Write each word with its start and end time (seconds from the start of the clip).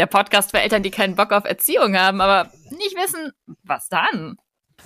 der 0.00 0.06
Podcast 0.06 0.50
für 0.50 0.60
Eltern, 0.60 0.82
die 0.82 0.90
keinen 0.90 1.14
Bock 1.14 1.30
auf 1.30 1.44
Erziehung 1.44 1.94
haben, 1.94 2.22
aber 2.22 2.50
nicht 2.70 2.96
wissen, 2.96 3.32
was 3.62 3.88
dann? 3.90 4.38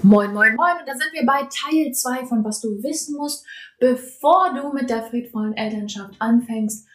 Moin, 0.03 0.35
moin, 0.35 0.57
moin. 0.57 0.77
Und 0.81 0.89
da 0.89 0.93
sind 0.93 1.13
wir 1.13 1.25
bei 1.25 1.43
Teil 1.43 1.93
2 1.93 2.27
von 2.27 2.45
was 2.45 2.61
du 2.61 2.83
wissen 2.83 3.17
musst, 3.17 3.47
bevor 3.79 4.53
du 4.55 4.73
mit 4.73 4.91
der 4.91 5.05
friedvollen 5.05 5.57
Elternschaft 5.57 6.15
anfängst. 6.19 6.89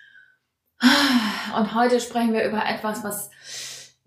Und 1.57 1.73
heute 1.75 2.01
sprechen 2.01 2.33
wir 2.33 2.45
über 2.45 2.65
etwas, 2.65 3.05
was 3.05 3.29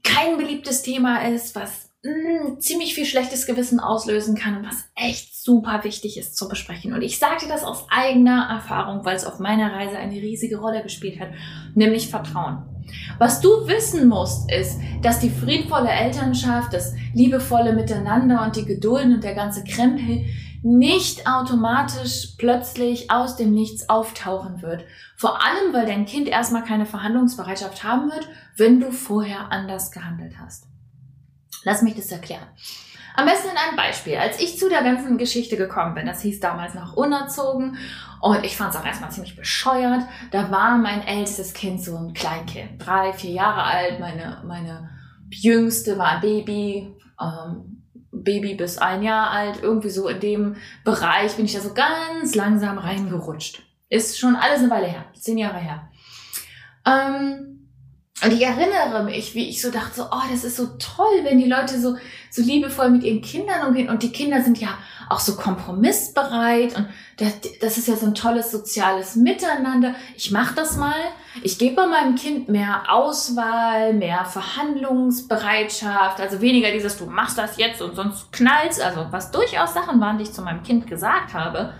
kein 0.05 0.37
beliebtes 0.37 0.83
Thema 0.83 1.27
ist, 1.27 1.55
was 1.55 1.91
mh, 2.03 2.57
mm, 2.57 2.61
ziemlich 2.61 2.95
viel 2.95 3.07
schlechtes 3.07 3.47
Gewissen 3.47 3.81
auslösen 3.81 4.37
kann 4.37 4.59
und 4.59 4.67
was 4.67 4.85
echt 4.95 5.43
super 5.43 5.85
wichtig 5.85 6.19
ist 6.19 6.37
zu 6.37 6.51
besprechen. 6.51 6.93
Und 6.93 7.01
ich 7.01 7.19
sage 7.19 7.47
dir 7.47 7.49
das 7.49 7.65
aus 7.65 7.87
eigener 7.89 8.47
Erfahrung, 8.51 9.07
weil 9.07 9.17
es 9.17 9.25
auf 9.25 9.39
meiner 9.39 9.73
Reise 9.73 9.97
eine 9.97 10.17
riesige 10.17 10.59
Rolle 10.59 10.83
gespielt 10.83 11.19
hat, 11.19 11.31
nämlich 11.75 12.11
Vertrauen. 12.11 12.72
Was 13.19 13.41
du 13.41 13.49
wissen 13.67 14.09
musst, 14.09 14.51
ist, 14.51 14.81
dass 15.03 15.21
die 15.21 15.31
friedvolle 15.31 15.91
Elternschaft, 15.91 16.73
das 16.73 16.95
liebevolle 17.15 17.73
Miteinander 17.73 18.43
und 18.45 18.57
die 18.57 18.65
Gedulden 18.65 19.15
und 19.15 19.25
der 19.25 19.35
ganze 19.35 19.65
Krempel 19.65 20.25
nicht 20.63 21.27
automatisch 21.27 22.35
plötzlich 22.39 23.11
aus 23.11 23.37
dem 23.37 23.53
Nichts 23.53 23.89
auftauchen 23.89 24.63
wird. 24.63 24.85
Vor 25.17 25.43
allem, 25.45 25.73
weil 25.73 25.87
dein 25.87 26.07
Kind 26.07 26.29
erstmal 26.29 26.63
keine 26.63 26.87
Verhandlungsbereitschaft 26.87 27.83
haben 27.83 28.11
wird, 28.11 28.29
wenn 28.57 28.81
du 28.81 28.93
vorher 28.93 29.51
anders 29.51 29.91
gehandelt 29.91 30.35
hast. 30.39 30.67
Lass 31.65 31.83
mich 31.83 31.95
das 31.95 32.13
erklären. 32.13 32.47
Am 33.15 33.27
besten 33.27 33.51
in 33.51 33.57
einem 33.57 33.77
Beispiel. 33.77 34.17
Als 34.17 34.41
ich 34.41 34.59
zu 34.59 34.69
der 34.69 34.83
ganzen 34.83 35.19
Geschichte 35.19 35.57
gekommen 35.57 35.95
bin, 35.95 36.07
das 36.07 36.23
hieß 36.23 36.41
damals 36.41 36.75
noch 36.75 36.95
unerzogen 36.95 37.77
und 38.21 38.45
ich 38.45 38.57
fand 38.57 38.75
es 38.75 38.81
auch 38.81 38.87
erstmal 38.87 39.11
ziemlich 39.11 39.37
bescheuert, 39.37 40.03
da 40.31 40.51
war 40.51 40.79
mein 40.79 41.07
ältestes 41.07 41.53
Kind 41.53 41.83
so 41.83 41.97
ein 41.97 42.15
Kleinkind, 42.15 42.85
drei, 42.85 43.13
vier 43.13 43.33
Jahre 43.33 43.65
alt, 43.65 44.01
meine, 44.01 44.43
meine 44.47 44.91
jüngste 45.31 45.99
war 45.99 46.09
ein 46.09 46.21
Baby, 46.21 46.95
ähm, 47.21 47.83
Baby 48.13 48.55
bis 48.55 48.79
ein 48.79 49.03
Jahr 49.03 49.31
alt, 49.31 49.61
irgendwie 49.63 49.91
so 49.91 50.09
in 50.09 50.21
dem 50.21 50.57
Bereich 50.85 51.37
bin 51.37 51.47
ich 51.47 51.55
da 51.55 51.61
so 51.61 51.75
ganz 51.75 52.35
langsam 52.35 52.79
reingerutscht. 52.79 53.63
Ist 53.89 54.19
schon 54.19 54.37
alles 54.37 54.61
eine 54.61 54.71
Weile 54.71 54.87
her, 54.87 55.05
zehn 55.15 55.39
Jahre 55.39 55.59
her. 55.59 55.89
Ähm, 56.87 57.62
und 58.25 58.33
ich 58.33 58.43
erinnere 58.43 59.03
mich, 59.03 59.35
wie 59.35 59.49
ich 59.49 59.61
so 59.61 59.73
dachte, 59.73 59.97
so, 59.97 60.05
oh, 60.05 60.23
das 60.31 60.45
ist 60.45 60.57
so 60.57 60.67
toll, 60.79 61.25
wenn 61.25 61.39
die 61.39 61.49
Leute 61.49 61.81
so, 61.81 61.97
so 62.31 62.41
liebevoll 62.41 62.91
mit 62.91 63.03
ihren 63.03 63.21
Kindern 63.21 63.67
umgehen. 63.67 63.91
Und 63.91 64.05
die 64.05 64.13
Kinder 64.13 64.41
sind 64.43 64.61
ja 64.61 64.69
auch 65.09 65.19
so 65.19 65.35
kompromissbereit. 65.35 66.77
Und 66.77 66.87
das, 67.17 67.33
das 67.61 67.79
ist 67.79 67.89
ja 67.89 67.97
so 67.97 68.07
ein 68.07 68.15
tolles 68.15 68.53
soziales 68.53 69.17
Miteinander. 69.17 69.97
Ich 70.17 70.31
mache 70.31 70.55
das 70.55 70.77
mal. 70.77 70.95
Ich 71.43 71.59
gebe 71.59 71.85
meinem 71.89 72.15
Kind 72.15 72.49
mehr 72.49 72.85
Auswahl, 72.89 73.93
mehr 73.93 74.25
Verhandlungsbereitschaft. 74.25 76.21
Also 76.21 76.41
weniger 76.41 76.71
dieses, 76.71 76.97
du 76.99 77.07
machst 77.07 77.39
das 77.39 77.57
jetzt 77.57 77.83
und 77.83 77.97
sonst 77.97 78.33
knallst. 78.33 78.81
Also 78.81 79.07
was 79.11 79.33
durchaus 79.33 79.75
Sachen 79.75 80.01
waren, 80.01 80.19
die 80.19 80.25
ich 80.25 80.33
zu 80.33 80.43
meinem 80.43 80.63
Kind 80.63 80.87
gesagt 80.87 81.35
habe 81.35 81.75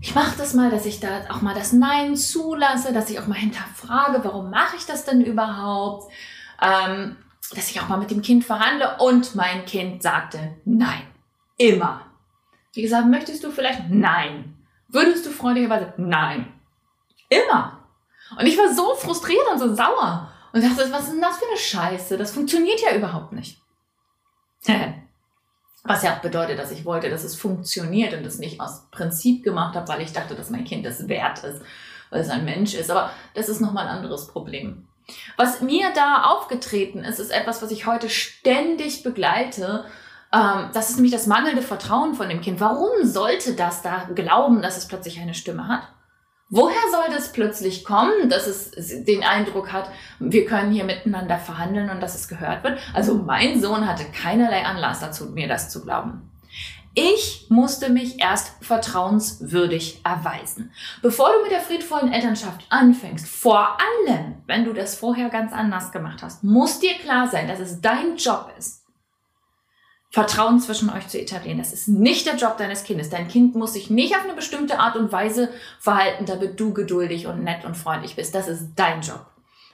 ich 0.00 0.14
mache 0.14 0.36
das 0.36 0.54
mal, 0.54 0.70
dass 0.70 0.86
ich 0.86 1.00
da 1.00 1.22
auch 1.30 1.42
mal 1.42 1.54
das 1.54 1.72
Nein 1.72 2.16
zulasse, 2.16 2.92
dass 2.92 3.10
ich 3.10 3.18
auch 3.18 3.26
mal 3.26 3.38
hinterfrage, 3.38 4.22
warum 4.22 4.50
mache 4.50 4.76
ich 4.76 4.86
das 4.86 5.04
denn 5.04 5.22
überhaupt? 5.22 6.12
Ähm, 6.60 7.16
dass 7.54 7.70
ich 7.70 7.80
auch 7.80 7.88
mal 7.88 7.98
mit 7.98 8.10
dem 8.10 8.22
Kind 8.22 8.44
verhandle 8.44 8.96
und 8.98 9.34
mein 9.34 9.64
Kind 9.66 10.02
sagte 10.02 10.56
Nein. 10.64 11.02
Immer. 11.58 12.02
Wie 12.72 12.82
gesagt, 12.82 13.06
möchtest 13.06 13.42
du 13.42 13.50
vielleicht? 13.50 13.88
Nein. 13.88 14.56
Würdest 14.88 15.24
du 15.24 15.30
freundlicherweise? 15.30 15.94
Nein. 15.96 16.52
Immer. 17.28 17.78
Und 18.38 18.46
ich 18.46 18.58
war 18.58 18.72
so 18.74 18.94
frustriert 18.94 19.46
und 19.50 19.58
so 19.58 19.74
sauer 19.74 20.30
und 20.52 20.62
dachte, 20.62 20.90
was 20.92 21.04
ist 21.04 21.12
denn 21.12 21.20
das 21.20 21.38
für 21.38 21.46
eine 21.46 21.56
Scheiße? 21.56 22.18
Das 22.18 22.32
funktioniert 22.32 22.80
ja 22.80 22.96
überhaupt 22.96 23.32
nicht. 23.32 23.60
Was 25.86 26.02
ja 26.02 26.14
auch 26.14 26.20
bedeutet, 26.20 26.58
dass 26.58 26.70
ich 26.70 26.84
wollte, 26.84 27.10
dass 27.10 27.24
es 27.24 27.36
funktioniert 27.36 28.12
und 28.14 28.26
es 28.26 28.38
nicht 28.38 28.60
aus 28.60 28.82
Prinzip 28.90 29.44
gemacht 29.44 29.76
habe, 29.76 29.88
weil 29.88 30.02
ich 30.02 30.12
dachte, 30.12 30.34
dass 30.34 30.50
mein 30.50 30.64
Kind 30.64 30.84
es 30.86 31.08
wert 31.08 31.44
ist, 31.44 31.62
weil 32.10 32.20
es 32.20 32.28
ein 32.28 32.44
Mensch 32.44 32.74
ist. 32.74 32.90
Aber 32.90 33.10
das 33.34 33.48
ist 33.48 33.60
nochmal 33.60 33.86
ein 33.86 33.96
anderes 33.96 34.26
Problem. 34.26 34.86
Was 35.36 35.60
mir 35.60 35.92
da 35.94 36.24
aufgetreten 36.24 37.04
ist, 37.04 37.20
ist 37.20 37.30
etwas, 37.30 37.62
was 37.62 37.70
ich 37.70 37.86
heute 37.86 38.08
ständig 38.08 39.02
begleite. 39.02 39.84
Ähm, 40.32 40.70
das 40.72 40.90
ist 40.90 40.96
nämlich 40.96 41.12
das 41.12 41.26
mangelnde 41.26 41.62
Vertrauen 41.62 42.14
von 42.14 42.28
dem 42.28 42.40
Kind. 42.40 42.60
Warum 42.60 43.04
sollte 43.04 43.54
das 43.54 43.82
da 43.82 44.08
glauben, 44.14 44.62
dass 44.62 44.76
es 44.76 44.88
plötzlich 44.88 45.20
eine 45.20 45.34
Stimme 45.34 45.68
hat? 45.68 45.82
Woher 46.48 46.90
soll 46.92 47.12
das 47.12 47.32
plötzlich 47.32 47.84
kommen, 47.84 48.28
dass 48.28 48.46
es 48.46 48.70
den 49.04 49.24
Eindruck 49.24 49.72
hat, 49.72 49.90
wir 50.20 50.46
können 50.46 50.70
hier 50.70 50.84
miteinander 50.84 51.38
verhandeln 51.38 51.90
und 51.90 52.00
dass 52.00 52.14
es 52.14 52.28
gehört 52.28 52.62
wird? 52.62 52.78
Also 52.94 53.14
mein 53.14 53.60
Sohn 53.60 53.86
hatte 53.86 54.04
keinerlei 54.04 54.64
Anlass 54.64 55.00
dazu, 55.00 55.26
mir 55.30 55.48
das 55.48 55.70
zu 55.70 55.82
glauben. 55.82 56.30
Ich 56.94 57.48
musste 57.50 57.90
mich 57.90 58.22
erst 58.22 58.52
vertrauenswürdig 58.64 60.00
erweisen. 60.02 60.72
Bevor 61.02 61.30
du 61.30 61.42
mit 61.42 61.50
der 61.50 61.60
friedvollen 61.60 62.10
Elternschaft 62.10 62.64
anfängst, 62.70 63.28
vor 63.28 63.76
allem, 64.06 64.36
wenn 64.46 64.64
du 64.64 64.72
das 64.72 64.94
vorher 64.94 65.28
ganz 65.28 65.52
anders 65.52 65.92
gemacht 65.92 66.22
hast, 66.22 66.42
muss 66.42 66.78
dir 66.78 66.94
klar 66.94 67.28
sein, 67.28 67.48
dass 67.48 67.60
es 67.60 67.82
dein 67.82 68.16
Job 68.16 68.50
ist, 68.56 68.85
Vertrauen 70.16 70.60
zwischen 70.60 70.88
euch 70.88 71.08
zu 71.08 71.20
etablieren. 71.20 71.58
Das 71.58 71.74
ist 71.74 71.88
nicht 71.88 72.24
der 72.24 72.36
Job 72.36 72.56
deines 72.56 72.84
Kindes. 72.84 73.10
Dein 73.10 73.28
Kind 73.28 73.54
muss 73.54 73.74
sich 73.74 73.90
nicht 73.90 74.16
auf 74.16 74.24
eine 74.24 74.32
bestimmte 74.32 74.78
Art 74.78 74.96
und 74.96 75.12
Weise 75.12 75.50
verhalten, 75.78 76.24
damit 76.24 76.58
du 76.58 76.72
geduldig 76.72 77.26
und 77.26 77.44
nett 77.44 77.66
und 77.66 77.76
freundlich 77.76 78.16
bist. 78.16 78.34
Das 78.34 78.48
ist 78.48 78.70
dein 78.76 79.02
Job. 79.02 79.26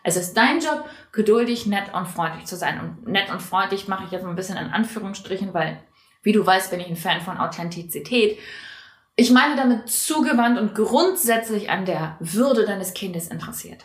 Es 0.03 0.17
ist 0.17 0.37
dein 0.37 0.59
Job, 0.59 0.85
geduldig, 1.13 1.67
nett 1.67 1.95
und 1.95 2.09
freundlich 2.09 2.47
zu 2.47 2.57
sein. 2.57 2.81
Und 2.81 3.07
nett 3.07 3.31
und 3.31 3.41
freundlich 3.41 3.87
mache 3.87 4.03
ich 4.05 4.11
jetzt 4.11 4.25
ein 4.25 4.35
bisschen 4.35 4.57
in 4.57 4.71
Anführungsstrichen, 4.71 5.55
weil, 5.55 5.81
wie 6.25 6.33
du 6.33 6.45
weißt, 6.45 6.73
bin 6.73 6.81
ich 6.81 6.89
ein 6.89 6.97
Fan 6.97 7.21
von 7.21 7.39
Authentizität. 7.39 8.37
Ich 9.15 9.31
meine 9.31 9.55
damit 9.55 9.89
zugewandt 9.91 10.59
und 10.59 10.75
grundsätzlich 10.75 11.71
an 11.71 11.85
der 11.85 12.17
Würde 12.19 12.65
deines 12.65 12.95
Kindes 12.95 13.29
interessiert. 13.29 13.85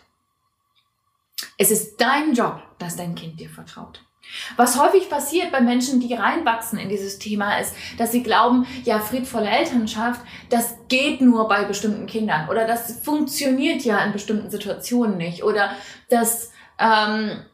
Es 1.59 1.69
ist 1.69 2.01
dein 2.01 2.33
Job, 2.33 2.63
dass 2.79 2.95
dein 2.95 3.13
Kind 3.13 3.39
dir 3.39 3.51
vertraut. 3.51 4.06
Was 4.55 4.79
häufig 4.79 5.09
passiert 5.09 5.51
bei 5.51 5.61
Menschen, 5.61 5.99
die 5.99 6.13
reinwachsen 6.13 6.79
in 6.79 6.89
dieses 6.89 7.19
Thema, 7.19 7.59
ist, 7.59 7.75
dass 7.97 8.11
sie 8.11 8.23
glauben, 8.23 8.65
ja, 8.83 8.99
friedvolle 8.99 9.49
Elternschaft, 9.49 10.21
das 10.49 10.75
geht 10.87 11.21
nur 11.21 11.47
bei 11.47 11.63
bestimmten 11.63 12.07
Kindern 12.07 12.49
oder 12.49 12.65
das 12.65 12.99
funktioniert 13.03 13.81
ja 13.83 13.99
in 13.99 14.13
bestimmten 14.13 14.49
Situationen 14.49 15.17
nicht 15.17 15.43
oder 15.43 15.71
das, 16.09 16.51
ähm, 16.79 17.45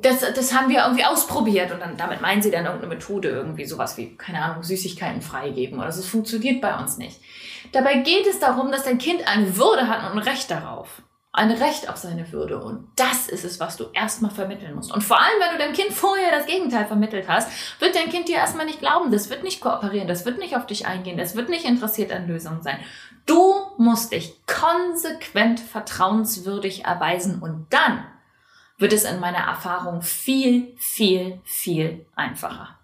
das, 0.00 0.20
das 0.20 0.54
haben 0.54 0.68
wir 0.68 0.84
irgendwie 0.84 1.04
ausprobiert 1.04 1.72
und 1.72 1.80
dann 1.80 1.96
damit 1.96 2.20
meinen 2.20 2.42
sie 2.42 2.50
dann 2.50 2.64
irgendeine 2.64 2.94
Methode, 2.94 3.28
irgendwie 3.28 3.64
sowas 3.64 3.96
wie, 3.96 4.16
keine 4.16 4.42
Ahnung, 4.42 4.62
Süßigkeiten 4.62 5.22
freigeben 5.22 5.78
oder. 5.78 5.88
Es 5.88 6.06
funktioniert 6.06 6.60
bei 6.60 6.76
uns 6.78 6.98
nicht. 6.98 7.20
Dabei 7.72 7.98
geht 7.98 8.26
es 8.26 8.38
darum, 8.38 8.70
dass 8.70 8.84
dein 8.84 8.98
Kind 8.98 9.26
eine 9.26 9.56
Würde 9.56 9.88
hat 9.88 10.10
und 10.10 10.18
ein 10.18 10.26
Recht 10.26 10.50
darauf 10.50 11.02
ein 11.32 11.50
Recht 11.50 11.88
auf 11.88 11.96
seine 11.96 12.30
Würde. 12.30 12.62
Und 12.62 12.88
das 12.96 13.28
ist 13.28 13.44
es, 13.44 13.58
was 13.58 13.78
du 13.78 13.86
erstmal 13.94 14.30
vermitteln 14.30 14.74
musst. 14.74 14.92
Und 14.92 15.02
vor 15.02 15.18
allem, 15.18 15.40
wenn 15.40 15.52
du 15.52 15.58
deinem 15.58 15.74
Kind 15.74 15.92
vorher 15.92 16.30
das 16.30 16.46
Gegenteil 16.46 16.86
vermittelt 16.86 17.26
hast, 17.26 17.50
wird 17.80 17.94
dein 17.94 18.10
Kind 18.10 18.28
dir 18.28 18.36
erstmal 18.36 18.66
nicht 18.66 18.80
glauben, 18.80 19.10
das 19.10 19.30
wird 19.30 19.42
nicht 19.42 19.60
kooperieren, 19.62 20.08
das 20.08 20.26
wird 20.26 20.38
nicht 20.38 20.56
auf 20.56 20.66
dich 20.66 20.86
eingehen, 20.86 21.16
das 21.16 21.34
wird 21.34 21.48
nicht 21.48 21.64
interessiert 21.64 22.12
an 22.12 22.28
Lösungen 22.28 22.62
sein. 22.62 22.78
Du 23.24 23.54
musst 23.78 24.12
dich 24.12 24.34
konsequent 24.46 25.60
vertrauenswürdig 25.60 26.84
erweisen 26.84 27.40
und 27.40 27.66
dann 27.70 28.04
wird 28.76 28.92
es 28.92 29.04
in 29.04 29.20
meiner 29.20 29.38
Erfahrung 29.38 30.02
viel, 30.02 30.74
viel, 30.76 31.40
viel 31.44 32.04
einfacher. 32.14 32.78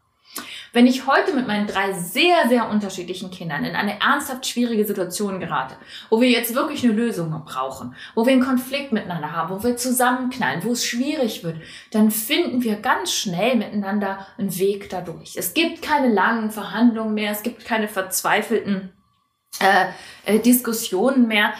Wenn 0.73 0.87
ich 0.87 1.07
heute 1.07 1.35
mit 1.35 1.47
meinen 1.47 1.67
drei 1.67 1.93
sehr, 1.93 2.49
sehr 2.49 2.69
unterschiedlichen 2.69 3.31
Kindern 3.31 3.65
in 3.65 3.75
eine 3.75 4.01
ernsthaft 4.01 4.47
schwierige 4.47 4.85
Situation 4.85 5.41
gerate, 5.41 5.77
wo 6.11 6.21
wir 6.21 6.29
jetzt 6.29 6.55
wirklich 6.55 6.85
eine 6.85 6.93
Lösung 6.93 7.31
brauchen, 7.45 7.95
wo 8.15 8.27
wir 8.27 8.33
einen 8.33 8.45
Konflikt 8.45 8.93
miteinander 8.93 9.33
haben, 9.33 9.55
wo 9.55 9.63
wir 9.63 9.77
zusammenknallen, 9.77 10.65
wo 10.65 10.73
es 10.73 10.85
schwierig 10.85 11.45
wird, 11.45 11.57
dann 11.93 12.11
finden 12.11 12.63
wir 12.63 12.77
ganz 12.77 13.13
schnell 13.13 13.57
miteinander 13.57 14.27
einen 14.37 14.57
Weg 14.59 14.91
dadurch. 14.91 15.37
Es 15.37 15.55
gibt 15.55 15.83
keine 15.83 16.09
langen 16.09 16.51
Verhandlungen 16.51 17.15
mehr, 17.15 17.33
es 17.33 17.43
gibt 17.43 17.65
keine 17.65 17.89
verzweifelten 17.89 18.93
äh, 19.61 19.87
äh, 20.25 20.39
Diskussionen 20.39 21.27
mehr 21.27 21.53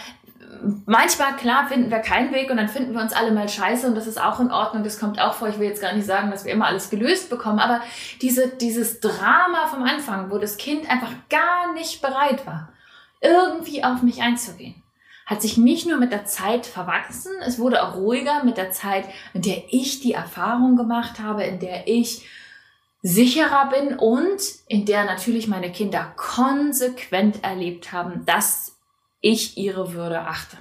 manchmal, 0.87 1.37
klar, 1.37 1.69
finden 1.69 1.91
wir 1.91 1.99
keinen 1.99 2.33
Weg 2.33 2.51
und 2.51 2.57
dann 2.57 2.69
finden 2.69 2.95
wir 2.95 3.01
uns 3.01 3.13
alle 3.13 3.33
mal 3.33 3.49
scheiße 3.49 3.87
und 3.87 3.95
das 3.95 4.07
ist 4.07 4.21
auch 4.21 4.41
in 4.41 4.51
Ordnung, 4.51 4.85
das 4.85 4.99
kommt 4.99 5.21
auch 5.21 5.35
vor. 5.35 5.49
Ich 5.49 5.59
will 5.59 5.69
jetzt 5.69 5.83
gar 5.83 5.93
nicht 5.93 6.07
sagen, 6.07 6.31
dass 6.31 6.45
wir 6.45 6.53
immer 6.53 6.67
alles 6.67 6.91
gelöst 6.91 7.31
bekommen, 7.31 7.59
aber 7.59 7.81
diese, 8.21 8.49
dieses 8.49 9.01
Drama 9.01 9.67
vom 9.69 9.83
Anfang, 9.83 10.31
wo 10.31 10.39
das 10.39 10.57
Kind 10.57 10.91
einfach 10.91 11.13
gar 11.29 11.73
nicht 11.75 12.01
bereit 12.01 12.47
war, 12.47 12.71
irgendwie 13.21 13.85
auf 13.85 14.03
mich 14.03 14.23
einzugehen, 14.23 14.83
hat 15.27 15.43
sich 15.43 15.59
nicht 15.59 15.87
nur 15.87 15.99
mit 15.99 16.13
der 16.13 16.25
Zeit 16.25 16.67
verwachsen, 16.67 17.33
es 17.45 17.59
wurde 17.59 17.83
auch 17.83 17.97
ruhiger 17.97 18.45
mit 18.45 18.57
der 18.57 18.71
Zeit, 18.71 19.05
in 19.35 19.43
der 19.43 19.63
ich 19.71 20.01
die 20.01 20.15
Erfahrung 20.15 20.77
gemacht 20.77 21.21
habe, 21.21 21.45
in 21.45 21.59
der 21.59 21.87
ich 21.87 22.27
sicherer 23.03 23.69
bin 23.69 23.97
und 23.99 24.41
in 24.67 24.85
der 24.85 25.05
natürlich 25.05 25.47
meine 25.47 25.71
Kinder 25.71 26.13
konsequent 26.17 27.45
erlebt 27.45 27.93
haben, 27.93 28.25
dass 28.27 28.78
ich 29.21 29.57
ihre 29.57 29.93
Würde 29.93 30.21
achte. 30.21 30.57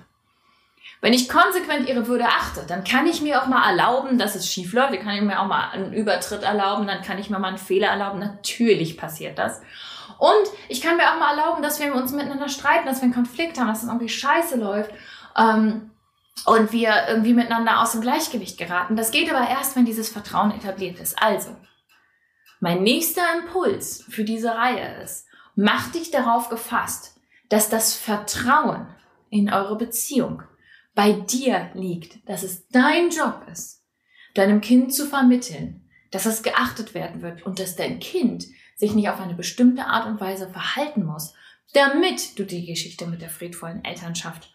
Wenn 0.99 1.13
ich 1.13 1.29
konsequent 1.29 1.87
ihre 1.87 2.07
Würde 2.07 2.25
achte, 2.25 2.65
dann 2.67 2.83
kann 2.83 3.05
ich 3.05 3.21
mir 3.21 3.41
auch 3.41 3.47
mal 3.47 3.69
erlauben, 3.69 4.17
dass 4.17 4.35
es 4.35 4.51
schief 4.51 4.73
läuft. 4.73 4.93
Dann 4.93 5.03
kann 5.03 5.15
ich 5.15 5.21
mir 5.21 5.39
auch 5.39 5.47
mal 5.47 5.69
einen 5.69 5.93
Übertritt 5.93 6.41
erlauben. 6.41 6.87
Dann 6.87 7.03
kann 7.03 7.19
ich 7.19 7.29
mir 7.29 7.37
mal 7.37 7.49
einen 7.49 7.59
Fehler 7.59 7.89
erlauben. 7.89 8.19
Natürlich 8.19 8.97
passiert 8.97 9.37
das. 9.37 9.61
Und 10.17 10.49
ich 10.69 10.81
kann 10.81 10.97
mir 10.97 11.11
auch 11.11 11.19
mal 11.19 11.37
erlauben, 11.37 11.61
dass 11.61 11.79
wir 11.79 11.93
uns 11.93 12.11
miteinander 12.11 12.49
streiten, 12.49 12.87
dass 12.87 12.97
wir 12.97 13.03
einen 13.03 13.13
Konflikt 13.13 13.59
haben, 13.59 13.67
dass 13.67 13.83
es 13.83 13.89
irgendwie 13.89 14.09
scheiße 14.09 14.57
läuft. 14.57 14.91
Ähm, 15.37 15.91
und 16.45 16.71
wir 16.71 17.07
irgendwie 17.07 17.33
miteinander 17.33 17.81
aus 17.81 17.91
dem 17.91 18.01
Gleichgewicht 18.01 18.57
geraten. 18.57 18.95
Das 18.95 19.11
geht 19.11 19.29
aber 19.29 19.47
erst, 19.47 19.75
wenn 19.75 19.85
dieses 19.85 20.09
Vertrauen 20.09 20.51
etabliert 20.51 20.99
ist. 20.99 21.21
Also, 21.21 21.55
mein 22.59 22.83
nächster 22.83 23.23
Impuls 23.37 24.03
für 24.09 24.23
diese 24.23 24.55
Reihe 24.55 25.01
ist, 25.03 25.27
mach 25.55 25.91
dich 25.91 26.11
darauf 26.11 26.49
gefasst, 26.49 27.16
dass 27.49 27.69
das 27.69 27.95
Vertrauen 27.95 28.87
in 29.29 29.51
eure 29.51 29.77
Beziehung 29.77 30.43
bei 30.93 31.13
dir 31.13 31.69
liegt, 31.73 32.27
dass 32.27 32.43
es 32.43 32.67
dein 32.69 33.09
Job 33.09 33.45
ist, 33.51 33.83
deinem 34.33 34.61
Kind 34.61 34.93
zu 34.93 35.05
vermitteln, 35.05 35.87
dass 36.11 36.25
es 36.25 36.43
geachtet 36.43 36.93
werden 36.93 37.21
wird 37.21 37.45
und 37.45 37.59
dass 37.59 37.75
dein 37.75 37.99
Kind 37.99 38.45
sich 38.75 38.93
nicht 38.93 39.09
auf 39.09 39.19
eine 39.19 39.33
bestimmte 39.33 39.85
Art 39.85 40.07
und 40.07 40.19
Weise 40.19 40.49
verhalten 40.49 41.03
muss, 41.05 41.33
damit 41.73 42.39
du 42.39 42.45
die 42.45 42.65
Geschichte 42.65 43.07
mit 43.07 43.21
der 43.21 43.29
friedvollen 43.29 43.83
Elternschaft 43.83 44.53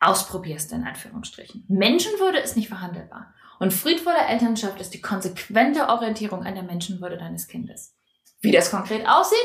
ausprobierst, 0.00 0.72
in 0.72 0.84
Anführungsstrichen. 0.84 1.64
Menschenwürde 1.68 2.38
ist 2.38 2.56
nicht 2.56 2.68
verhandelbar. 2.68 3.34
Und 3.58 3.74
friedvolle 3.74 4.26
Elternschaft 4.26 4.80
ist 4.80 4.94
die 4.94 5.02
konsequente 5.02 5.88
Orientierung 5.88 6.44
an 6.44 6.54
der 6.54 6.62
Menschenwürde 6.62 7.18
deines 7.18 7.46
Kindes. 7.46 7.94
Wie 8.40 8.52
das 8.52 8.70
konkret 8.70 9.06
aussieht, 9.06 9.38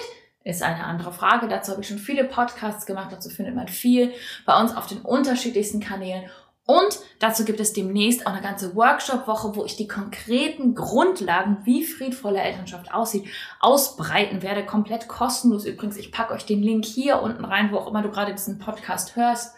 ist 0.46 0.62
eine 0.64 0.84
andere 0.86 1.12
Frage. 1.12 1.48
Dazu 1.48 1.72
habe 1.72 1.82
ich 1.82 1.88
schon 1.88 1.98
viele 1.98 2.24
Podcasts 2.24 2.86
gemacht. 2.86 3.12
Dazu 3.12 3.30
findet 3.30 3.56
man 3.56 3.68
viel 3.68 4.14
bei 4.46 4.58
uns 4.60 4.76
auf 4.76 4.86
den 4.86 5.02
unterschiedlichsten 5.02 5.80
Kanälen. 5.80 6.30
Und 6.68 7.00
dazu 7.20 7.46
gibt 7.46 7.60
es 7.60 7.74
demnächst 7.74 8.26
auch 8.26 8.32
eine 8.32 8.42
ganze 8.42 8.76
Workshop-Woche, 8.76 9.56
wo 9.56 9.66
ich 9.66 9.76
die 9.76 9.88
konkreten 9.88 10.74
Grundlagen, 10.74 11.58
wie 11.64 11.84
friedvolle 11.84 12.42
Elternschaft 12.42 12.94
aussieht, 12.94 13.28
ausbreiten 13.60 14.42
werde. 14.42 14.66
Komplett 14.66 15.08
kostenlos 15.08 15.66
übrigens. 15.66 15.98
Ich 15.98 16.12
packe 16.12 16.34
euch 16.34 16.46
den 16.46 16.64
Link 16.64 16.86
hier 16.86 17.22
unten 17.22 17.46
rein, 17.46 17.72
wo 17.72 17.78
auch 17.78 17.88
immer 17.88 18.02
du 18.02 18.10
gerade 18.10 18.34
diesen 18.34 18.58
Podcast 18.58 19.16
hörst. 19.16 19.56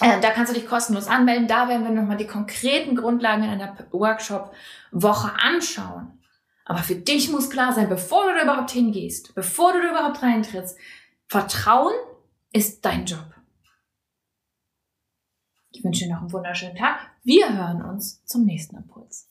Äh, 0.00 0.20
da 0.20 0.30
kannst 0.30 0.52
du 0.52 0.58
dich 0.58 0.68
kostenlos 0.68 1.08
anmelden. 1.08 1.48
Da 1.48 1.68
werden 1.68 1.84
wir 1.84 1.90
nochmal 1.90 2.16
die 2.16 2.26
konkreten 2.26 2.96
Grundlagen 2.96 3.44
in 3.44 3.50
einer 3.50 3.76
Workshop-Woche 3.92 5.32
anschauen. 5.40 6.16
Aber 6.68 6.80
für 6.80 6.96
dich 6.96 7.30
muss 7.30 7.48
klar 7.48 7.72
sein, 7.72 7.88
bevor 7.88 8.26
du 8.26 8.34
da 8.34 8.42
überhaupt 8.42 8.72
hingehst, 8.72 9.34
bevor 9.36 9.72
du 9.72 9.80
da 9.80 9.90
überhaupt 9.90 10.20
reintrittst, 10.20 10.76
Vertrauen 11.28 11.94
ist 12.52 12.84
dein 12.84 13.06
Job. 13.06 13.34
Ich 15.70 15.84
wünsche 15.84 16.04
dir 16.04 16.12
noch 16.12 16.22
einen 16.22 16.32
wunderschönen 16.32 16.74
Tag. 16.74 16.98
Wir 17.22 17.56
hören 17.56 17.82
uns 17.82 18.24
zum 18.24 18.44
nächsten 18.44 18.76
Impuls. 18.76 19.30